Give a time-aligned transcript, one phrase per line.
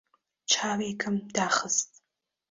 [0.51, 1.89] چاوێکم داخست.